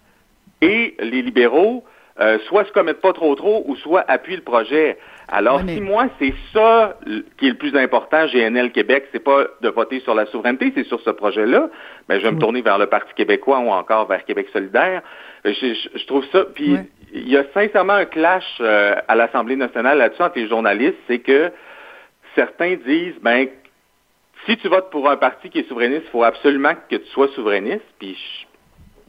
et 0.62 0.96
les 1.00 1.22
libéraux 1.22 1.84
euh, 2.20 2.40
soit 2.48 2.64
se 2.64 2.72
commettent 2.72 3.02
pas 3.02 3.12
trop 3.12 3.36
trop 3.36 3.64
ou 3.68 3.76
soit 3.76 4.06
appuient 4.08 4.38
le 4.38 4.42
projet. 4.42 4.98
Alors, 5.28 5.60
si 5.68 5.82
moi, 5.82 6.08
c'est 6.20 6.34
ça 6.54 6.98
qui 7.38 7.48
est 7.48 7.50
le 7.50 7.58
plus 7.58 7.76
important, 7.76 8.26
GNL 8.28 8.72
Québec, 8.72 9.08
c'est 9.12 9.24
pas 9.24 9.48
de 9.62 9.70
voter 9.70 10.00
sur 10.02 10.16
la 10.16 10.26
souveraineté, 10.28 10.72
c'est 10.76 10.86
sur 10.86 11.02
ce 11.02 11.10
projet-là, 11.10 11.70
ben, 12.08 12.20
je 12.20 12.26
vais 12.26 12.32
me 12.32 12.40
tourner 12.40 12.62
vers 12.62 12.78
le 12.78 12.86
Parti 12.86 13.14
québécois 13.16 13.60
ou 13.60 13.70
encore 13.70 14.08
vers 14.08 14.24
Québec 14.24 14.48
solidaire. 14.54 15.02
Euh, 15.46 15.54
je, 15.54 16.06
trouve 16.06 16.26
ça, 16.32 16.46
puis 16.54 16.78
il 17.12 17.28
y 17.28 17.36
a 17.36 17.44
sincèrement 17.54 17.94
un 17.94 18.06
clash 18.06 18.46
euh, 18.62 18.96
à 19.08 19.16
l'Assemblée 19.16 19.56
nationale 19.56 19.98
là-dessus 19.98 20.22
entre 20.22 20.40
les 20.40 20.48
journalistes, 20.48 20.98
c'est 21.08 21.20
que 21.20 21.52
certains 22.36 22.76
disent, 22.76 23.20
ben, 23.22 23.48
si 24.46 24.58
tu 24.58 24.70
votes 24.70 24.90
pour 24.90 25.10
un 25.10 25.18
parti 25.18 25.50
qui 25.50 25.60
est 25.60 25.68
souverainiste, 25.68 26.04
il 26.06 26.12
faut 26.12 26.24
absolument 26.24 26.74
que 26.90 26.96
tu 26.96 27.08
sois 27.08 27.28
souverainiste. 27.30 27.86
Puis 28.00 28.18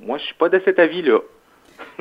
moi, 0.01 0.19
je 0.19 0.25
suis 0.25 0.35
pas 0.35 0.49
de 0.49 0.61
cet 0.65 0.79
avis-là. 0.79 1.21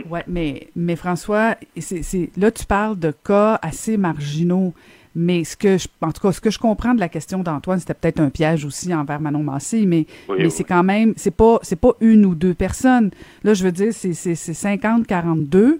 Oui, 0.09 0.19
mais, 0.27 0.67
mais 0.75 0.95
François, 0.95 1.55
c'est, 1.77 2.29
là, 2.37 2.51
tu 2.51 2.65
parles 2.65 2.99
de 2.99 3.11
cas 3.11 3.59
assez 3.61 3.97
marginaux. 3.97 4.73
Mais 5.17 5.45
ce 5.45 5.55
que 5.55 5.77
je, 5.77 5.87
en 6.01 6.11
tout 6.11 6.21
cas, 6.21 6.33
ce 6.33 6.41
que 6.41 6.49
je 6.49 6.59
comprends 6.59 6.93
de 6.93 6.99
la 6.99 7.07
question 7.07 7.39
d'Antoine, 7.39 7.79
c'était 7.79 7.93
peut-être 7.93 8.19
un 8.19 8.29
piège 8.29 8.65
aussi 8.65 8.93
envers 8.93 9.21
Manon 9.21 9.43
Massé, 9.43 9.85
mais, 9.85 10.05
mais 10.27 10.49
c'est 10.49 10.65
quand 10.65 10.83
même, 10.83 11.13
c'est 11.15 11.31
pas, 11.31 11.59
c'est 11.61 11.77
pas 11.77 11.93
une 12.01 12.25
ou 12.25 12.35
deux 12.35 12.53
personnes. 12.53 13.11
Là, 13.45 13.53
je 13.53 13.63
veux 13.63 13.71
dire, 13.71 13.93
c'est, 13.93 14.13
c'est, 14.13 14.33
50-42. 14.33 15.79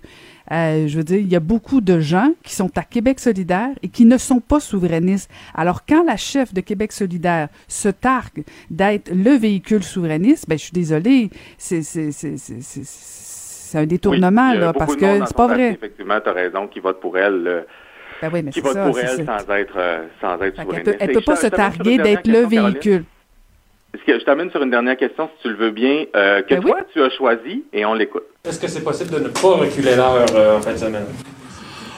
Euh, 0.51 0.87
je 0.87 0.97
veux 0.97 1.03
dire, 1.03 1.17
il 1.17 1.27
y 1.27 1.35
a 1.35 1.41
beaucoup 1.41 1.81
de 1.81 1.99
gens 1.99 2.31
qui 2.43 2.55
sont 2.55 2.71
à 2.77 2.83
Québec 2.83 3.19
solidaire 3.19 3.71
et 3.83 3.89
qui 3.89 4.05
ne 4.05 4.17
sont 4.17 4.39
pas 4.39 4.61
souverainistes. 4.61 5.29
Alors, 5.53 5.85
quand 5.85 6.05
la 6.05 6.15
chef 6.15 6.53
de 6.53 6.61
Québec 6.61 6.93
solidaire 6.93 7.49
se 7.67 7.89
targue 7.89 8.45
d'être 8.69 9.11
le 9.13 9.31
véhicule 9.31 9.83
souverainiste, 9.83 10.47
ben, 10.47 10.57
je 10.57 10.63
suis 10.63 10.71
désolée, 10.71 11.29
c'est, 11.57 11.81
c'est, 11.81 12.11
c'est, 12.11 12.37
c'est, 13.75 13.81
un 13.81 13.85
détournement, 13.85 14.53
là, 14.53 14.73
parce 14.73 14.95
que 14.95 15.25
c'est 15.25 15.35
pas 15.35 15.47
vrai. 15.47 15.71
Effectivement, 15.71 16.19
tu 16.21 16.29
as 16.29 16.33
raison, 16.33 16.67
qui 16.67 16.79
vote 16.79 16.99
pour 16.99 17.17
elle. 17.17 17.65
Ben 18.21 18.29
oui, 18.33 18.41
mais 18.43 18.51
qui 18.51 18.61
vote 18.61 18.73
ça, 18.73 18.85
pour 18.85 18.99
elle 18.99 19.25
sans 19.25 19.53
être, 19.53 19.77
euh, 19.77 20.05
sans 20.21 20.41
être 20.41 20.61
souverainiste. 20.61 20.97
Elle 20.99 21.09
ne 21.09 21.13
peut, 21.15 21.21
pas 21.21 21.35
se 21.35 21.47
targuer 21.47 21.97
d'être 21.97 22.27
le 22.27 22.45
véhicule. 22.45 23.03
Est-ce 23.93 24.03
que 24.05 24.19
je 24.19 24.25
t'amène 24.25 24.49
sur 24.51 24.61
une 24.61 24.71
dernière 24.71 24.97
question, 24.97 25.29
si 25.35 25.43
tu 25.43 25.49
le 25.49 25.55
veux 25.55 25.71
bien, 25.71 26.05
euh, 26.15 26.41
que 26.41 26.55
Ben 26.55 26.61
toi, 26.61 26.77
tu 26.93 27.01
as 27.01 27.09
choisi 27.09 27.65
et 27.73 27.85
on 27.85 27.93
l'écoute. 27.93 28.23
Est-ce 28.45 28.59
que 28.59 28.67
c'est 28.67 28.83
possible 28.83 29.11
de 29.11 29.19
ne 29.19 29.29
pas 29.29 29.55
reculer 29.55 29.95
l'heure 29.95 30.25
euh, 30.33 30.57
en 30.57 30.61
fin 30.61 30.73
de 30.73 30.77
semaine? 30.77 31.05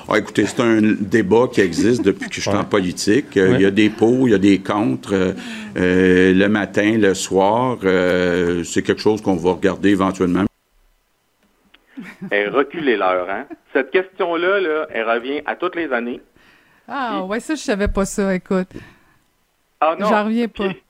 Ah, 0.09 0.19
écoutez, 0.19 0.45
c'est 0.45 0.61
un 0.61 0.79
débat 0.81 1.47
qui 1.51 1.59
existe 1.59 2.01
depuis 2.01 2.29
que 2.29 2.35
je 2.35 2.39
suis 2.39 2.49
en 2.49 2.63
politique. 2.63 3.35
Euh, 3.35 3.55
Il 3.55 3.61
y 3.61 3.65
a 3.65 3.71
des 3.71 3.89
pour, 3.89 4.29
il 4.29 4.31
y 4.31 4.35
a 4.35 4.37
des 4.37 4.59
contre. 4.59 5.13
Euh, 5.13 5.33
euh, 5.77 6.33
le 6.33 6.47
matin, 6.47 6.97
le 6.97 7.13
soir, 7.13 7.77
euh, 7.83 8.63
c'est 8.63 8.83
quelque 8.83 9.01
chose 9.01 9.21
qu'on 9.21 9.35
va 9.35 9.51
regarder 9.51 9.89
éventuellement. 9.89 10.45
Et 12.31 12.47
reculer 12.47 12.97
l'heure, 12.97 13.29
hein? 13.29 13.45
Cette 13.73 13.91
question-là, 13.91 14.59
là, 14.59 14.87
elle 14.91 15.09
revient 15.09 15.41
à 15.45 15.55
toutes 15.55 15.75
les 15.75 15.91
années. 15.91 16.21
Ah, 16.87 17.23
ouais, 17.23 17.39
ça, 17.39 17.55
je 17.55 17.61
savais 17.61 17.87
pas 17.87 18.05
ça, 18.05 18.33
écoute. 18.33 18.69
Ah 19.79 19.95
non. 19.99 20.07
J'en 20.07 20.25
reviens 20.25 20.47
pas. 20.47 20.69
Puis, 20.69 20.83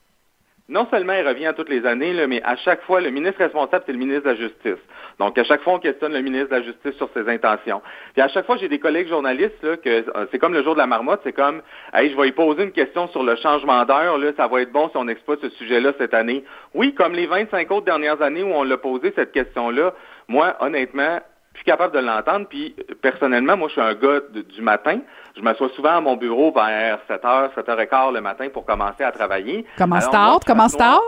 non 0.68 0.86
seulement 0.90 1.14
elle 1.14 1.26
revient 1.26 1.46
à 1.46 1.54
toutes 1.54 1.70
les 1.70 1.86
années, 1.86 2.12
là, 2.12 2.26
mais 2.26 2.42
à 2.42 2.54
chaque 2.56 2.82
fois, 2.82 3.00
le 3.00 3.10
ministre 3.10 3.38
responsable, 3.38 3.84
c'est 3.86 3.92
le 3.92 3.98
ministre 3.98 4.24
de 4.24 4.28
la 4.28 4.34
Justice. 4.36 4.82
Donc, 5.18 5.36
à 5.38 5.44
chaque 5.44 5.62
fois, 5.62 5.74
on 5.74 5.78
questionne 5.78 6.12
le 6.12 6.20
ministre 6.20 6.50
de 6.50 6.56
la 6.56 6.62
Justice 6.62 6.94
sur 6.96 7.08
ses 7.14 7.28
intentions. 7.28 7.80
Puis 8.12 8.22
à 8.22 8.28
chaque 8.28 8.44
fois, 8.44 8.58
j'ai 8.58 8.68
des 8.68 8.78
collègues 8.78 9.08
journalistes, 9.08 9.62
là, 9.62 9.76
que 9.78 9.88
euh, 9.88 10.26
c'est 10.30 10.38
comme 10.38 10.52
le 10.52 10.62
jour 10.62 10.74
de 10.74 10.78
la 10.78 10.86
marmotte, 10.86 11.20
c'est 11.24 11.32
comme, 11.32 11.62
hey, 11.94 12.10
je 12.10 12.16
vais 12.16 12.28
y 12.28 12.32
poser 12.32 12.64
une 12.64 12.72
question 12.72 13.08
sur 13.08 13.22
le 13.22 13.34
changement 13.36 13.84
d'heure, 13.86 14.18
là, 14.18 14.30
ça 14.36 14.46
va 14.46 14.60
être 14.60 14.70
bon 14.70 14.90
si 14.90 14.96
on 14.98 15.08
exploite 15.08 15.40
ce 15.40 15.48
sujet-là 15.48 15.92
cette 15.98 16.12
année. 16.12 16.44
Oui, 16.74 16.94
comme 16.94 17.14
les 17.14 17.26
25 17.26 17.70
autres 17.70 17.86
dernières 17.86 18.20
années 18.20 18.42
où 18.42 18.52
on 18.52 18.62
l'a 18.62 18.76
posé 18.76 19.12
cette 19.16 19.32
question-là, 19.32 19.94
moi, 20.28 20.56
honnêtement, 20.60 21.18
je 21.54 21.58
suis 21.58 21.64
capable 21.64 21.94
de 21.94 21.98
l'entendre. 22.00 22.46
Puis, 22.48 22.76
personnellement, 23.02 23.56
moi, 23.56 23.68
je 23.68 23.72
suis 23.72 23.80
un 23.80 23.94
gars 23.94 24.20
de- 24.32 24.42
du 24.42 24.60
matin. 24.62 25.00
Je 25.36 25.40
m'assois 25.42 25.68
souvent 25.70 25.96
à 25.96 26.00
mon 26.00 26.16
bureau 26.16 26.52
vers 26.52 26.98
7h, 27.08 27.50
7h15 27.54 28.12
le 28.14 28.20
matin 28.20 28.48
pour 28.52 28.64
commencer 28.64 29.02
à 29.02 29.10
travailler. 29.12 29.64
Commence 29.76 30.04
Alors, 30.04 30.12
tard, 30.40 30.56
moi, 30.56 30.66
tard? 30.78 31.02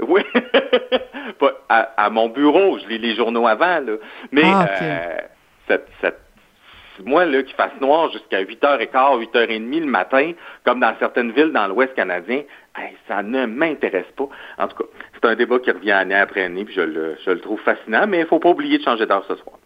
oui. 0.00 0.22
Pas 1.38 1.52
à, 1.68 1.88
à 1.96 2.10
mon 2.10 2.28
bureau, 2.28 2.78
je 2.78 2.86
lis 2.88 2.98
les 2.98 3.14
journaux 3.14 3.46
avant, 3.46 3.80
là. 3.80 3.92
Mais 4.32 4.42
Ah, 4.44 4.66
euh, 4.82 5.18
cette, 5.68 5.88
cette- 6.00 6.20
moi, 7.04 7.24
là, 7.24 7.42
qu'il 7.42 7.54
fasse 7.54 7.78
noir 7.80 8.10
jusqu'à 8.12 8.42
8h15, 8.42 9.24
8h30 9.24 9.80
le 9.80 9.86
matin, 9.86 10.32
comme 10.64 10.80
dans 10.80 10.94
certaines 10.98 11.32
villes 11.32 11.52
dans 11.52 11.66
l'Ouest 11.68 11.94
canadien, 11.94 12.42
ça 13.08 13.22
ne 13.22 13.46
m'intéresse 13.46 14.10
pas. 14.16 14.28
En 14.58 14.68
tout 14.68 14.76
cas, 14.76 14.84
c'est 15.14 15.28
un 15.28 15.34
débat 15.34 15.58
qui 15.58 15.70
revient 15.70 15.92
année 15.92 16.14
après 16.14 16.44
année, 16.44 16.64
puis 16.64 16.74
je 16.74 16.80
le, 16.80 17.16
je 17.24 17.30
le 17.30 17.40
trouve 17.40 17.60
fascinant, 17.60 18.06
mais 18.06 18.20
il 18.20 18.26
faut 18.26 18.38
pas 18.38 18.50
oublier 18.50 18.78
de 18.78 18.84
changer 18.84 19.06
d'heure 19.06 19.24
ce 19.28 19.36
soir. 19.36 19.56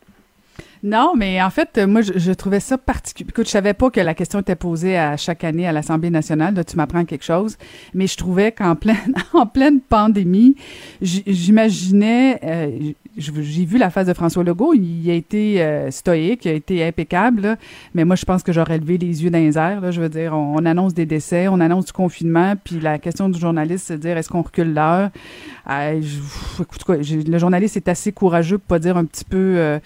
Non, 0.85 1.15
mais 1.17 1.43
en 1.43 1.49
fait, 1.49 1.79
moi, 1.79 2.03
je, 2.03 2.33
trouvais 2.33 2.61
ça 2.61 2.77
particulier. 2.77 3.31
Écoute, 3.31 3.47
je 3.47 3.51
savais 3.51 3.73
pas 3.73 3.89
que 3.89 4.01
la 4.01 4.13
question 4.13 4.41
était 4.41 4.55
posée 4.55 4.99
à 4.99 5.17
chaque 5.17 5.43
année 5.43 5.67
à 5.67 5.73
l'Assemblée 5.73 6.11
nationale. 6.11 6.55
Là, 6.55 6.63
tu 6.63 6.77
m'apprends 6.77 7.07
quelque 7.07 7.25
chose. 7.25 7.57
Mais 7.95 8.07
je 8.07 8.19
trouvais 8.19 8.53
qu'en 8.53 8.77
pleine, 8.77 9.15
en 9.33 9.47
pleine 9.47 9.81
pandémie, 9.81 10.57
j'imaginais, 11.01 12.39
euh, 12.45 12.93
j'ai 13.17 13.65
vu 13.65 13.79
la 13.79 13.91
face 13.91 14.07
de 14.07 14.13
François 14.15 14.43
Legault. 14.45 14.75
Il 14.75 15.09
a 15.11 15.15
été 15.15 15.63
euh, 15.63 15.91
stoïque, 15.91 16.45
il 16.45 16.49
a 16.51 16.55
été 16.55 16.85
impeccable. 16.85 17.43
là. 17.43 17.57
mais 17.95 18.05
moi, 18.05 18.17
je 18.17 18.25
pense 18.25 18.43
que 18.43 18.53
j'aurais 18.53 18.79
levé 18.79 18.99
les 18.99 19.23
yeux 19.25 19.31
dans 19.31 19.39
les 19.39 19.57
airs. 19.59 19.81
Là, 19.81 19.91
je 19.91 20.01
veux 20.01 20.09
dire, 20.09 20.33
on, 20.35 20.57
on 20.61 20.65
annonce 20.67 20.95
des 20.95 21.07
décès, 21.07 21.49
on 21.49 21.61
annonce 21.61 21.87
du 21.87 21.93
confinement, 21.93 22.55
puis 22.63 22.81
la 22.81 22.99
question 22.99 23.29
du 23.29 23.39
journaliste, 23.39 23.87
c'est 23.89 23.97
de 23.97 24.03
dire 24.03 24.17
est-ce 24.17 24.29
qu'on 24.29 24.43
recule 24.43 24.73
l'heure? 24.75 25.11
Euh, 25.71 26.01
écoute, 26.61 26.85
quoi, 26.85 26.97
le 26.97 27.39
journaliste 27.39 27.77
est 27.77 27.89
assez 27.89 28.13
courageux 28.13 28.59
pour 28.59 28.67
pas 28.69 28.79
dire 28.79 28.97
un 28.97 29.05
petit 29.05 29.25
peu. 29.25 29.55
euh, 29.57 29.79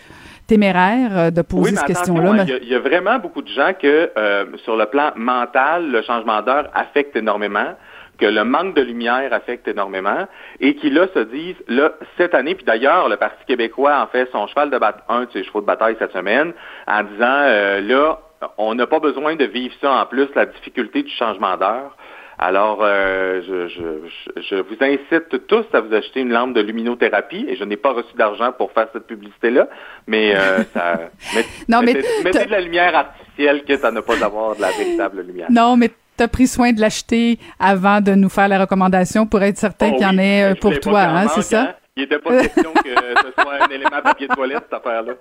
téméraire 0.47 1.11
euh, 1.19 1.31
de 1.31 1.43
poser 1.43 1.73
oui, 1.73 1.77
cette 1.77 1.85
question-là. 1.85 2.31
hein, 2.31 2.33
mais- 2.39 2.43
il 2.45 2.49
y, 2.49 2.53
a- 2.55 2.59
il 2.63 2.69
y 2.71 2.75
a 2.75 2.79
vraiment 2.81 3.19
beaucoup 3.19 3.43
de 3.43 3.49
gens 3.49 3.73
que, 3.79 4.11
euh, 4.17 4.47
sur 4.65 4.77
le 4.79 4.87
plan 4.87 5.11
mental, 5.15 5.91
le 5.91 6.01
changement 6.01 6.41
d'heure 6.41 6.71
affecte 6.75 7.15
énormément, 7.17 7.75
que 8.19 8.27
le 8.27 8.45
manque 8.45 8.75
de 8.75 8.83
lumière 8.83 9.33
affecte 9.33 9.69
énormément, 9.69 10.27
et 10.61 10.75
qui, 10.75 10.91
là, 10.91 11.07
se 11.15 11.21
disent, 11.21 11.63
là, 11.69 11.93
cette 12.17 12.35
année, 12.35 12.55
puis 12.55 12.65
d'ailleurs, 12.65 13.09
le 13.09 13.17
Parti 13.17 13.45
québécois 13.47 14.01
en 14.01 14.07
fait 14.09 14.29
son 14.33 14.47
cheval 14.49 14.71
de 14.71 14.79
bataille, 14.79 15.03
un 15.09 15.25
de 15.25 15.31
ses 15.33 15.45
chevaux 15.45 15.61
de 15.61 15.67
bataille 15.67 15.97
cette 15.99 16.13
semaine, 16.13 16.53
en 16.87 17.03
disant, 17.05 17.25
euh, 17.45 17.81
là, 17.81 18.21
on 18.57 18.75
n'a 18.75 18.87
pas 18.87 19.01
besoin 19.01 19.35
de 19.37 19.45
vivre 19.45 19.75
ça 19.81 19.91
en 19.93 20.07
plus, 20.07 20.29
la 20.35 20.47
difficulté 20.47 21.03
du 21.03 21.11
changement 21.11 21.57
d'heure. 21.57 21.97
Alors, 22.41 22.79
euh, 22.83 23.41
je, 23.49 23.67
je, 23.67 24.41
je, 24.43 24.55
vous 24.57 24.77
incite 24.81 25.47
tous 25.49 25.65
à 25.73 25.81
vous 25.81 25.93
acheter 25.93 26.21
une 26.21 26.33
lampe 26.33 26.55
de 26.55 26.61
luminothérapie, 26.61 27.45
et 27.49 27.57
je 27.57 27.65
n'ai 27.65 27.77
pas 27.77 27.91
reçu 27.93 28.15
d'argent 28.17 28.53
pour 28.53 28.71
faire 28.71 28.87
cette 28.93 29.09
publicité-là, 29.09 29.69
mais 30.07 30.37
euh, 30.37 30.59
ça, 30.73 31.01
met- 31.35 31.45
Non, 31.69 31.83
mais 31.83 31.95
mettez 32.23 32.45
de 32.47 32.51
la 32.53 32.61
lumière 32.61 32.95
artificielle, 32.95 33.65
quitte 33.65 33.85
à 33.85 33.91
ne 33.91 34.01
pas 34.01 34.25
avoir 34.25 34.55
de 34.55 34.61
la 34.63 34.71
véritable 34.71 35.23
lumière. 35.23 35.49
Non, 35.51 35.77
mais 35.77 35.91
tu 36.19 36.23
as 36.25 36.29
pris 36.29 36.47
soin 36.47 36.73
de 36.73 36.81
l'acheter 36.81 37.39
avant 37.59 38.01
de 38.01 38.13
nous 38.15 38.29
faire 38.29 38.49
la 38.49 38.59
recommandation 38.61 39.27
pour 39.27 39.43
être 39.43 39.57
certain 39.59 39.91
Oh 39.93 39.97
qu'il 39.97 40.03
y 40.03 40.07
en 40.07 40.17
oui, 40.19 40.21
ait 40.25 40.43
euh, 40.45 40.55
je 40.55 40.61
pour 40.61 40.79
toi, 40.81 41.01
hein, 41.03 41.27
c'est 41.35 41.43
ça? 41.43 41.63
hein. 41.63 41.75
Il 41.97 42.03
n'était 42.03 42.19
pas 42.21 42.31
question 42.43 42.73
que 42.75 42.91
ce 42.91 43.43
soit 43.43 43.55
un 43.65 43.69
élément 43.75 44.01
papier 44.05 44.29
de 44.29 44.35
toilette, 44.35 44.63
cette 44.71 44.75
affaire-là. 44.75 45.15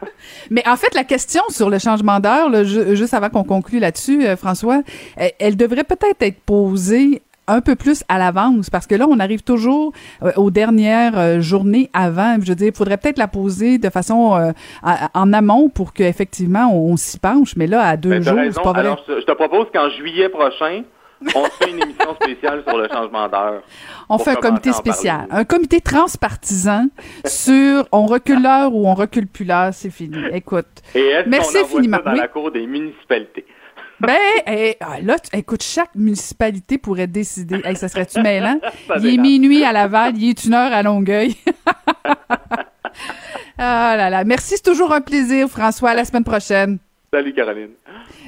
Mais 0.50 0.66
en 0.66 0.76
fait, 0.76 0.94
la 0.94 1.04
question 1.04 1.42
sur 1.50 1.68
le 1.68 1.78
changement 1.78 2.18
d'heure, 2.18 2.50
juste 2.64 3.12
avant 3.12 3.28
qu'on 3.28 3.44
conclue 3.44 3.78
là-dessus, 3.78 4.24
euh, 4.26 4.34
François, 4.36 4.80
elle 5.38 5.56
devrait 5.56 5.84
peut-être 5.84 6.22
être 6.22 6.40
posée 6.40 7.20
un 7.46 7.60
peu 7.60 7.74
plus 7.76 8.02
à 8.08 8.18
l'avance 8.18 8.70
parce 8.70 8.86
que 8.86 8.94
là 8.94 9.06
on 9.08 9.18
arrive 9.20 9.42
toujours 9.42 9.92
euh, 10.22 10.32
aux 10.36 10.50
dernières 10.50 11.18
euh, 11.18 11.40
journées 11.40 11.90
avant 11.92 12.36
je 12.40 12.48
veux 12.48 12.54
dire 12.54 12.68
il 12.68 12.74
faudrait 12.76 12.96
peut-être 12.96 13.18
la 13.18 13.28
poser 13.28 13.78
de 13.78 13.90
façon 13.90 14.34
euh, 14.34 14.52
à- 14.82 15.10
en 15.14 15.32
amont 15.32 15.68
pour 15.68 15.92
qu'effectivement 15.92 16.70
on, 16.72 16.92
on 16.92 16.96
s'y 16.96 17.18
penche 17.18 17.56
mais 17.56 17.66
là 17.66 17.82
à 17.86 17.96
deux 17.96 18.10
Ben, 18.10 18.22
jours 18.22 18.38
c'est 18.50 18.62
pas 18.62 18.70
vrai 18.72 18.80
Alors, 18.80 19.04
je, 19.06 19.24
te 19.24 19.32
propose 19.32 19.66
qu'en 19.72 19.90
juillet 19.90 20.28
prochain, 20.28 20.82
on 21.34 21.44
fait 21.44 21.70
une 21.70 21.82
émission 21.82 22.14
spéciale 22.22 22.62
sur 22.66 22.76
le 22.76 22.88
changement 22.88 23.28
d'heure. 23.28 23.62
On 24.08 24.18
fait 24.18 24.32
un 24.32 24.34
comité 24.34 24.72
spécial, 24.72 25.26
un 25.30 25.44
comité 25.44 25.80
transpartisan 25.80 26.86
sur 27.24 27.86
on 27.92 28.06
recule 28.06 28.42
l'heure 28.42 28.74
ou 28.74 28.86
on 28.86 28.94
recule 28.94 29.26
plus 29.26 29.44
l'heure, 29.44 29.70
c'est 29.72 29.90
fini. 29.90 30.16
Écoute, 30.32 30.66
Et 30.94 31.00
est-ce 31.00 31.28
Merci 31.28 31.54
qu'on 31.54 31.60
envoie 31.64 31.78
infiniment. 31.78 31.96
ça 31.98 32.02
dans 32.04 32.12
Oui. 32.12 32.18
la 32.18 32.28
cour 32.28 32.50
des 32.50 32.66
municipalités? 32.66 33.46
Ben 34.00 34.16
eh, 34.46 34.76
ah, 34.80 35.00
là, 35.02 35.18
tu- 35.18 35.36
écoute, 35.38 35.62
chaque 35.62 35.94
municipalité 35.94 36.78
pourrait 36.78 37.06
décider. 37.06 37.60
Hey, 37.64 37.76
ça 37.76 37.88
serait-tu 37.88 38.20
mêlant? 38.20 38.58
Ça 38.88 38.96
Il 38.98 39.06
est 39.14 39.16
minuit 39.18 39.64
à 39.64 39.72
Laval, 39.72 40.14
il 40.16 40.30
est 40.30 40.44
une 40.44 40.54
heure 40.54 40.72
à 40.72 40.82
Longueuil. 40.82 41.36
ah 43.58 43.94
là 43.96 44.10
là, 44.10 44.24
merci, 44.24 44.54
c'est 44.56 44.62
toujours 44.62 44.92
un 44.92 45.00
plaisir, 45.00 45.48
François. 45.48 45.90
À 45.90 45.94
la 45.94 46.04
semaine 46.04 46.24
prochaine. 46.24 46.78
Salut 47.12 47.32
Caroline. 47.32 47.70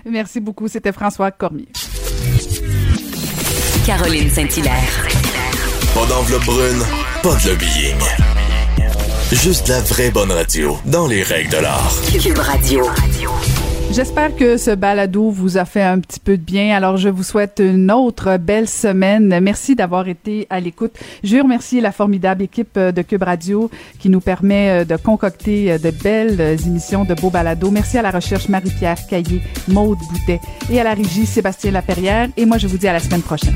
Merci 0.04 0.40
beaucoup. 0.40 0.68
C'était 0.68 0.92
François 0.92 1.30
Cormier. 1.30 1.68
Caroline 3.84 4.30
Saint-Hilaire. 4.30 5.06
Pas 5.94 6.06
d'enveloppe 6.06 6.44
brune, 6.44 6.82
pas 7.22 7.34
de 7.36 7.50
lobbying. 7.50 7.98
Juste 9.32 9.68
la 9.68 9.80
vraie 9.80 10.10
bonne 10.10 10.30
radio, 10.30 10.76
dans 10.84 11.06
les 11.06 11.22
règles 11.22 11.50
de 11.50 11.56
l'art. 11.58 11.92
Cube 12.22 12.38
Radio. 12.38 12.84
J'espère 13.92 14.34
que 14.36 14.56
ce 14.56 14.72
balado 14.72 15.30
vous 15.30 15.56
a 15.56 15.64
fait 15.64 15.82
un 15.82 16.00
petit 16.00 16.20
peu 16.20 16.36
de 16.36 16.42
bien. 16.42 16.76
Alors, 16.76 16.96
je 16.96 17.08
vous 17.08 17.22
souhaite 17.22 17.62
une 17.64 17.90
autre 17.90 18.36
belle 18.36 18.68
semaine. 18.68 19.38
Merci 19.40 19.74
d'avoir 19.74 20.08
été 20.08 20.46
à 20.50 20.60
l'écoute. 20.60 20.92
Je 21.24 21.36
veux 21.36 21.42
remercier 21.42 21.80
la 21.80 21.92
formidable 21.92 22.42
équipe 22.42 22.76
euh, 22.76 22.92
de 22.92 23.00
Cube 23.02 23.22
Radio 23.22 23.70
qui 23.98 24.10
nous 24.10 24.20
permet 24.20 24.82
euh, 24.82 24.84
de 24.84 24.96
concocter 24.96 25.72
euh, 25.72 25.78
de 25.78 25.90
belles 25.90 26.40
émissions 26.66 27.04
de 27.04 27.14
beaux 27.14 27.30
balados. 27.30 27.70
Merci 27.70 27.96
à 27.96 28.02
la 28.02 28.10
recherche 28.10 28.48
Marie-Pierre 28.48 29.06
Caillé, 29.08 29.40
Maude 29.68 29.98
Boutet 30.10 30.40
et 30.70 30.80
à 30.80 30.84
la 30.84 30.92
régie 30.92 31.24
Sébastien 31.24 31.70
Laperrière. 31.70 32.28
Et 32.36 32.44
moi, 32.44 32.58
je 32.58 32.66
vous 32.66 32.76
dis 32.76 32.88
à 32.88 32.92
la 32.92 33.00
semaine 33.00 33.22
prochaine. 33.22 33.54